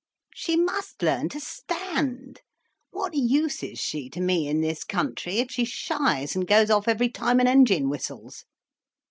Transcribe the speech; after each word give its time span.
"She 0.33 0.57
must 0.57 1.03
learn 1.03 1.29
to 1.29 1.39
stand—what 1.39 3.13
use 3.13 3.61
is 3.61 3.77
she 3.77 4.09
to 4.09 4.19
me 4.19 4.47
in 4.47 4.61
this 4.61 4.83
country, 4.83 5.37
if 5.37 5.51
she 5.51 5.63
shies 5.63 6.33
and 6.35 6.47
goes 6.47 6.71
off 6.71 6.87
every 6.87 7.09
time 7.09 7.39
an 7.39 7.45
engine 7.45 7.87
whistles." 7.87 8.45